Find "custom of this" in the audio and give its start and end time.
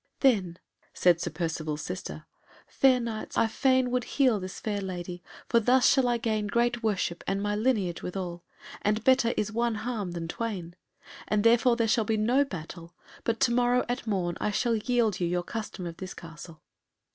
15.43-16.15